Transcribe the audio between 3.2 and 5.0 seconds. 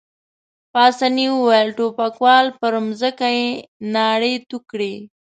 يې ناړې تو کړې.